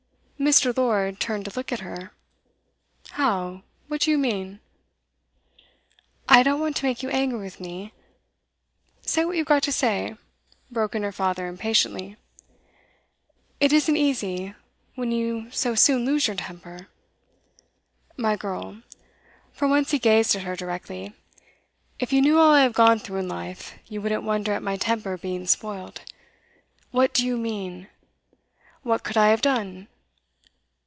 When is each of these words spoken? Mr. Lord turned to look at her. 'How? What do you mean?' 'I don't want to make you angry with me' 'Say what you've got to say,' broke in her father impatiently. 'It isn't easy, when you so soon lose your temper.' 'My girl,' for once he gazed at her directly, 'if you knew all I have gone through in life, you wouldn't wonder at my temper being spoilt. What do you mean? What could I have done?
Mr. 0.51 0.75
Lord 0.75 1.19
turned 1.19 1.45
to 1.45 1.51
look 1.55 1.71
at 1.71 1.81
her. 1.81 2.09
'How? 3.11 3.61
What 3.87 4.01
do 4.01 4.09
you 4.09 4.17
mean?' 4.17 4.59
'I 6.27 6.41
don't 6.41 6.59
want 6.59 6.75
to 6.77 6.85
make 6.85 7.03
you 7.03 7.11
angry 7.11 7.37
with 7.39 7.59
me' 7.59 7.93
'Say 9.05 9.23
what 9.23 9.37
you've 9.37 9.45
got 9.45 9.61
to 9.61 9.71
say,' 9.71 10.17
broke 10.71 10.95
in 10.95 11.03
her 11.03 11.11
father 11.11 11.45
impatiently. 11.45 12.17
'It 13.59 13.71
isn't 13.71 13.95
easy, 13.95 14.55
when 14.95 15.11
you 15.11 15.51
so 15.51 15.75
soon 15.75 16.05
lose 16.05 16.25
your 16.25 16.35
temper.' 16.35 16.87
'My 18.17 18.35
girl,' 18.35 18.81
for 19.53 19.67
once 19.67 19.91
he 19.91 19.99
gazed 19.99 20.35
at 20.35 20.41
her 20.41 20.55
directly, 20.55 21.13
'if 21.99 22.11
you 22.11 22.19
knew 22.19 22.39
all 22.39 22.51
I 22.55 22.63
have 22.63 22.73
gone 22.73 22.97
through 22.97 23.19
in 23.19 23.27
life, 23.27 23.77
you 23.85 24.01
wouldn't 24.01 24.23
wonder 24.23 24.53
at 24.53 24.63
my 24.63 24.75
temper 24.75 25.17
being 25.17 25.45
spoilt. 25.45 26.01
What 26.89 27.13
do 27.13 27.23
you 27.23 27.37
mean? 27.37 27.89
What 28.81 29.03
could 29.03 29.17
I 29.17 29.27
have 29.27 29.41
done? 29.41 29.87